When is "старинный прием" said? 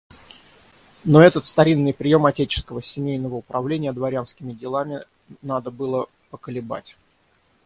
1.45-2.25